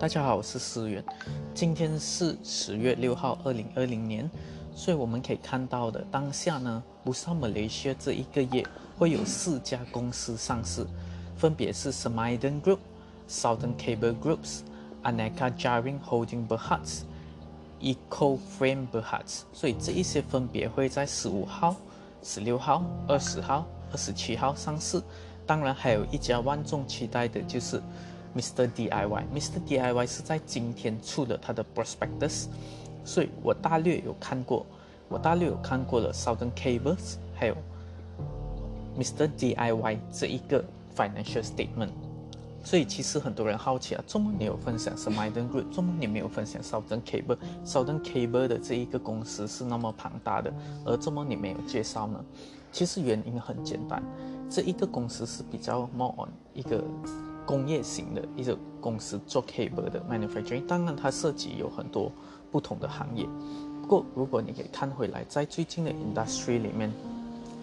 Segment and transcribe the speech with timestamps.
[0.00, 1.04] 大家好，我是思源。
[1.52, 4.30] 今天是十月六号，二零二零年。
[4.74, 8.64] 所以我们可以看到的当下呢，不上马来西亚这一个月
[8.96, 10.86] 会有四家公司上市，
[11.36, 12.78] 分别是 Smiden Group、
[13.28, 14.60] Southern Cable Groups、
[15.02, 17.02] Aneka Jaring Holding Berhad、
[17.82, 19.42] Eco Frame Berhad。
[19.52, 21.76] 所以这一些分别会在十五号、
[22.22, 24.98] 十六号、二十号、二十七号上市。
[25.46, 27.82] 当然，还有一家万众期待的就是
[28.36, 28.68] Mr.
[28.68, 29.24] DIY。
[29.34, 29.60] Mr.
[29.66, 32.46] DIY 是在今天出了它的 Prospectus。
[33.04, 34.66] 所以我大略有看过，
[35.08, 37.56] 我大略有看过了 Southern Cables，还有
[38.98, 39.28] Mr.
[39.38, 40.64] DIY 这一个
[40.96, 41.90] financial statement。
[42.62, 50.52] 所以其实很多人好奇啊，怎么你有分享 Smiden Group，怎么你没有分享 Southern Cable？Southern Cable 的这一个公司是那么庞大的，
[50.84, 52.22] 而怎么你没有介绍呢？
[52.70, 54.02] 其实原因很简单，
[54.50, 56.84] 这一个公司是比较 more on 一个
[57.50, 62.12] 工业型的一个公司做 cable 的 manufacturing，当然它涉及有很多。
[62.52, 63.24] 不同的行业，
[63.80, 66.92] 不过如果你可以看回来，在最近的 industry 里面，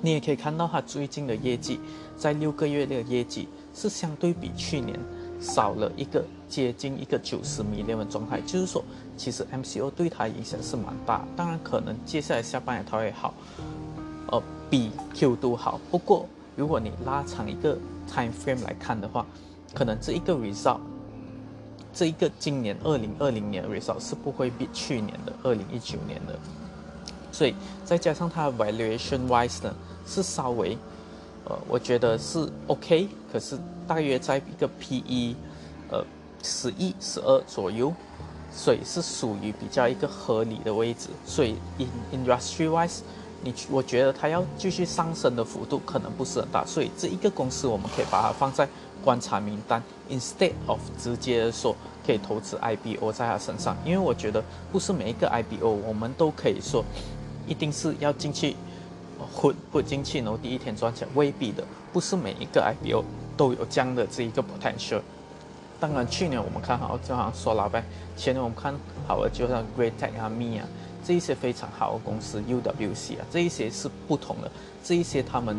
[0.00, 1.78] 你也可以看到它最近的业绩，
[2.16, 4.98] 在六个月的业绩是相对比去年
[5.40, 8.82] 少了一个接近一个九十米那的状态，就是说，
[9.16, 11.24] 其实 MCO 对它影响是蛮大。
[11.36, 13.32] 当然，可能接下来下半年它会好，
[14.32, 15.80] 呃，比 Q 都好。
[15.92, 16.26] 不过，
[16.56, 19.24] 如果你拉长一个 time frame 来看的话，
[19.74, 20.80] 可能这一个 result。
[21.94, 26.34] 这一个今年二零二零年 result 是不会比去年的二零一九年的，
[27.30, 29.74] 所以再加上它的 valuation wise 呢
[30.06, 30.78] 是稍微，
[31.44, 35.36] 呃，我觉得是 OK，可是大约在一个 PE，
[35.90, 36.02] 呃，
[36.42, 37.92] 十一十二左右，
[38.50, 43.00] 所以是属于比较一个合理的位置，所以 in industry wise，
[43.44, 48.66] 你我觉得它要继续上升的幅度可能不是很大，所以这一个公司我们可以把它放在。
[49.02, 51.74] 观察名单，instead of 直接说
[52.06, 56.84] 可以投资 IBO 在他身上，因为我觉得不是每一个 IBO 我们都可以说
[57.46, 58.56] 一定是要进去
[59.34, 63.04] 混混进去，然后第一天赚钱，未必的，不是每一个 IBO
[63.36, 65.00] 都有这样的这一个 potential。
[65.80, 67.84] 当然，去年我们看好，就好像说老呗，
[68.16, 68.72] 前年我们看
[69.06, 70.66] 好了，就像 Great Tech 啊、Me 啊
[71.04, 74.50] 这一些非常好的公司，UWC 啊这一些是不同的，
[74.84, 75.56] 这一些他们。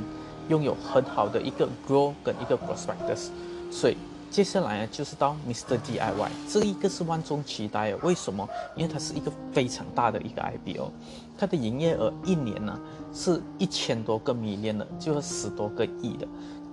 [0.50, 3.30] 拥有很好的一个 grow 跟一个 prospectus，
[3.72, 3.96] 所以
[4.30, 7.98] 接下来呢就是到 Mr DIY，这一个是万众期待的。
[7.98, 8.48] 为什么？
[8.76, 10.92] 因为它是一个非常大的一个 IBO，
[11.38, 12.80] 它的营业额一年呢
[13.14, 16.28] 是一千多个 million 的，就是十多个亿的。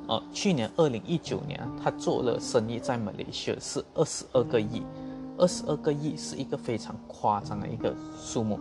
[0.08, 4.82] 呃，去年二零一九年他做了生意在马来西亚是二十二个亿，
[5.38, 8.58] 二十二个亿是一个非常夸张的一个数目。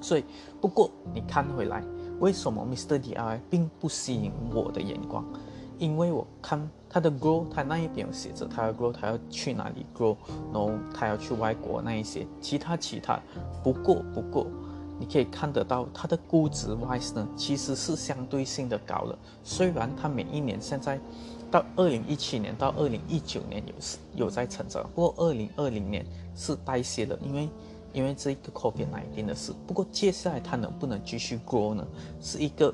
[0.00, 0.24] 所以
[0.60, 1.82] 不过你看回来。
[2.18, 2.98] 为什么 Mr.
[2.98, 5.24] D I 并不吸引我的眼光？
[5.78, 10.16] 因为我看他的 grow，他那一边有写着他要 grow，他要去哪里 grow，
[10.50, 13.20] 然后他要去外国那一些，其他其他。
[13.62, 14.46] 不过不过，
[14.98, 19.18] 你可以看得到他的估值 wise 呢，其实是相对性的高了。
[19.44, 20.98] 虽然他每一年现在
[21.50, 27.48] 到二零一七年到二零一九年有有在成长，不过二零二零年是代谢了，因为。
[27.96, 31.82] 因为这一个 COVID 来定的事，不过接下来它能不能继续 grow 呢？
[32.20, 32.72] 是一个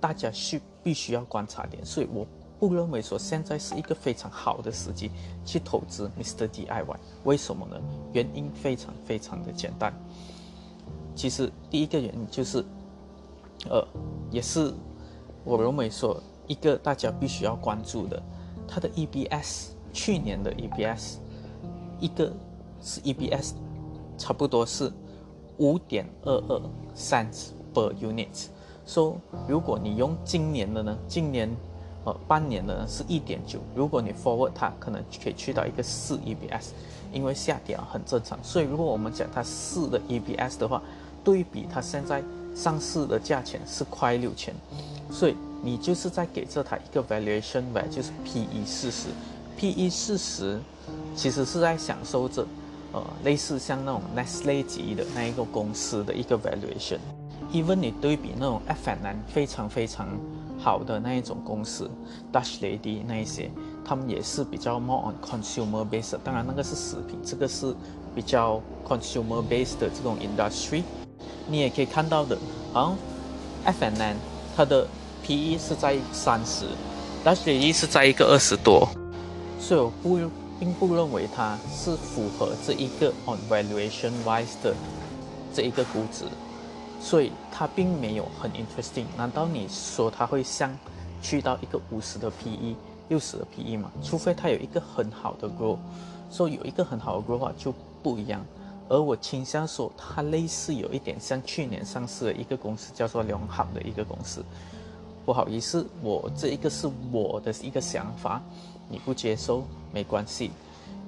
[0.00, 2.24] 大家需必须要观察点，所以我
[2.56, 5.10] 不认为说现在是一个非常好的时机
[5.44, 6.46] 去投资 Mr.
[6.46, 6.96] DIY。
[7.24, 7.76] 为什么呢？
[8.12, 9.92] 原因非常非常的简单。
[11.16, 12.64] 其实第一个原因就是，
[13.68, 13.84] 呃，
[14.30, 14.72] 也是
[15.42, 18.22] 我认为说一个大家必须要关注的，
[18.68, 21.16] 它的 EBS 去年的 EBS，
[21.98, 22.32] 一个
[22.80, 23.54] 是 EBS。
[24.20, 24.92] 差不多是
[25.56, 26.60] 五点二二
[26.94, 28.48] cents per unit。
[28.86, 29.16] 说
[29.48, 31.48] 如果你用今年的呢，今年
[32.04, 33.58] 呃半年的呢是一点九。
[33.74, 36.68] 如果你 forward 它，可能可以去到一个四 EBS，
[37.14, 38.38] 因为下跌很正常。
[38.42, 40.82] 所以如果我们讲它四的 EBS 的话，
[41.24, 42.22] 对比它现在
[42.54, 44.54] 上市的价钱是快六千，
[45.10, 49.08] 所以你就是在给这台一个 valuation value，就是 PE 四十
[49.56, 50.60] ，PE 四十
[51.16, 52.44] 其实是在享受着。
[52.92, 60.08] 呃，类似像那种 Nestle 级的那一个公司的一个 valuation，even 你对比那种 F N N 非常非常
[60.58, 61.88] 好的那一种公司
[62.32, 63.48] ，Dutch Lady 那一些，
[63.84, 67.72] 他们也是比较 more on consumer base，当然那个是食品，这个是
[68.12, 70.82] 比较 consumer base 的这种 industry，
[71.46, 72.36] 你也可以看到的，
[72.72, 72.96] 啊
[73.66, 74.16] ，F N
[74.56, 74.84] 它的
[75.22, 76.64] PE 是在三十
[77.24, 78.88] ，Dutch Lady 是在一个二十多，
[79.60, 80.39] 所以我不。
[80.60, 84.74] 并不认为它是符合这一个 on valuation wise 的
[85.52, 86.26] 这一个估值，
[87.00, 89.06] 所以它并没有很 interesting。
[89.16, 90.70] 难道你说它会像
[91.22, 92.76] 去到一个五十的 PE
[93.08, 95.78] 六十的 PE 嘛，除非它有一个很好的 grow
[96.30, 98.44] 说有一个很好的 grow，话就不一样。
[98.88, 104.44] 而我倾向说，它类似有一点像去年上市的一个公司，叫做良好的一个公司。
[105.24, 108.42] 不好意思，我这一个是我的一个想法，
[108.90, 110.50] 你不接受没关系。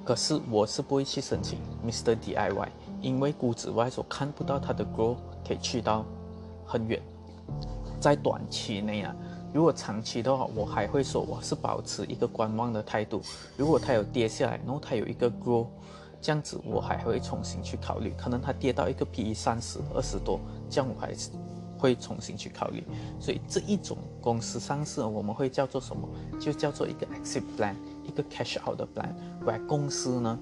[0.05, 2.69] 可是我是不会去申请 Mr DIY，
[3.01, 6.05] 因为估值外所看不到它的 grow 可以去到
[6.65, 7.03] 很远。
[8.01, 9.15] 在短期内啊，
[9.53, 13.21] 如果长期的话，我还会说我是保持一个观望的态度。
[13.57, 15.67] 如果它有跌下来，然后它有一个 grow，。
[16.21, 20.39] 这样子我还会重新去考虑，可能它跌到一个 P/E 三十二十多，
[20.71, 21.31] 这样我还是
[21.77, 22.85] 会重新去考虑。
[23.19, 26.09] 所以这一种公司上市，我们会叫做什么？
[26.41, 27.75] 就叫做一个 exit plan，
[28.05, 29.13] 一个 cash out 的 plan。
[29.45, 30.39] 而公司呢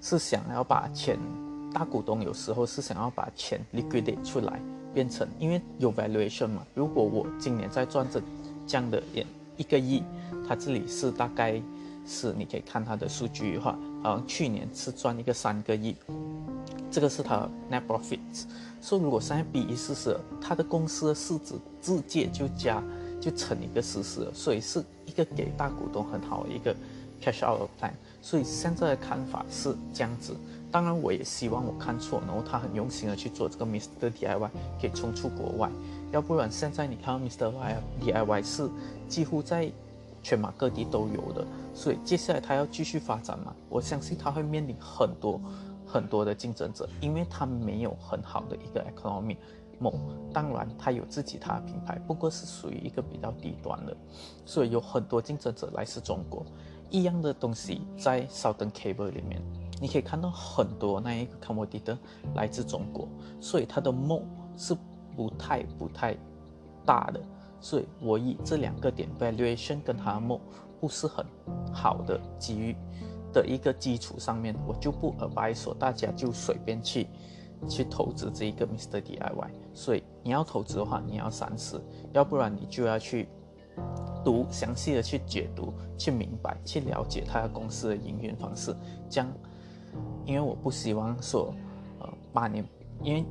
[0.00, 1.16] 是想要把钱，
[1.72, 4.60] 大股东有时候是想要把钱 liquidate 出来，
[4.92, 6.66] 变成因为有 valuation 嘛。
[6.74, 8.20] 如果我今年在赚这
[8.66, 9.24] 这样的一
[9.58, 10.02] 一个亿，
[10.46, 11.62] 它这里是大概。
[12.04, 15.94] 是，你可以看它的数据的话，好像去年是赚一个三个亿，
[16.92, 18.44] 这个是它 net profits。
[18.82, 22.82] 说如果现在比一四十，它的公司的市值直接就加
[23.20, 26.74] 就乘一个四十，所以是一个给大股东很好的一个
[27.22, 27.92] cash out plan。
[28.20, 30.36] 所以现在的看法是这样子。
[30.70, 34.50] 当然，我也希望我看错，然后他很用心的去做这个 Mr DIY，
[34.80, 35.70] 可以冲出国外。
[36.12, 37.52] 要不然现在你看到 Mr
[38.00, 38.68] DIY 是
[39.08, 39.72] 几乎在。
[40.24, 41.44] 全马各地都有的，
[41.74, 43.52] 所以接下来他要继续发展嘛？
[43.68, 45.40] 我相信他会面临很多
[45.92, 49.36] 很多的竞争者，因为它没有很好的一个 economy。
[49.78, 49.92] 某
[50.32, 53.96] 当然它有自己它的品牌，不过是属于一个比较低端的，
[54.46, 56.46] 所以有很多竞争者来自中国。
[56.88, 59.42] 一样的东西在 Southern Cable 里面，
[59.80, 61.96] 你可以看到很多那一个 commodity
[62.34, 63.08] 来自中国，
[63.40, 64.22] 所以它的梦
[64.56, 64.76] 是
[65.16, 66.16] 不太不太
[66.86, 67.20] 大的。
[67.60, 70.38] 所以，我以这两个点 valuation 跟他们
[70.80, 71.24] 不是很
[71.72, 72.76] 好的机遇
[73.32, 77.06] 的一个基础上面，我就不 advise 说大家就随便去
[77.68, 79.50] 去投资这一个 Mr DIY。
[79.72, 81.82] 所以，你要投资的话，你要三思，
[82.12, 83.28] 要不然你就要去
[84.24, 88.76] 读详细的去解读、去明白、去了解他公司的营运方式。
[89.08, 89.32] 这样，
[90.26, 91.54] 因为我不希望说，
[92.00, 92.64] 呃，八年，
[93.02, 93.24] 因为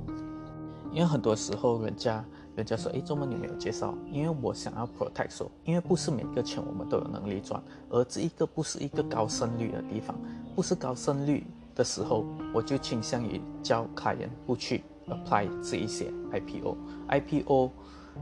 [0.91, 2.25] 因为很多时候人家。
[2.61, 7.59] 人家说：“哎，周末你没有介绍，因为我想要 protect 说，因为不是每个钱我们都有能力赚，
[7.89, 10.15] 而这一个不是一个高胜率的地方，
[10.55, 11.43] 不是高胜率
[11.73, 12.23] 的时候，
[12.53, 17.71] 我就倾向于教客人不去 apply 这一些 IPO，IPO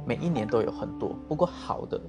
[0.06, 2.00] 每一年都有很多，不过好的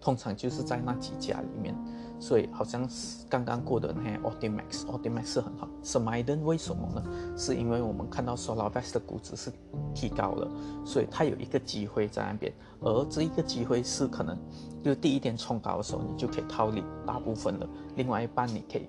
[0.00, 1.74] 通常就是在那几家里面。”
[2.20, 5.68] 所以好像是刚刚过的那些 Optimax，Optimax 是很好。
[5.84, 7.04] s m i d e n 为什么呢？
[7.36, 9.52] 是因为我们看到 SolarVest 的估值是
[9.94, 10.50] 提高了，
[10.84, 12.52] 所以它有一个机会在那边。
[12.80, 14.36] 而这一个机会是可能，
[14.82, 17.68] 就第一天冲高的时候，你就可以套利大部分了。
[17.94, 18.88] 另外一半你可以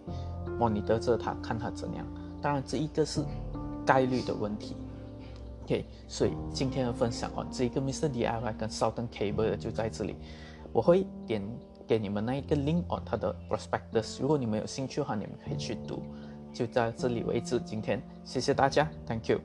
[0.60, 2.04] monitor 着它，看它怎样。
[2.42, 3.24] 当然这一个是
[3.86, 4.76] 概率的问题。
[5.66, 10.16] OK，所以今天的分享哦，这一个 Mr DIY 跟 Southern Cable 就在这里，
[10.71, 11.42] 我会点。
[11.89, 16.04] 给你们那一个 link on 它的 prospectus，如果你们有兴趣的话，你们可以去读。
[16.54, 19.42] 就在这里为止，今天谢谢大家，Thank you。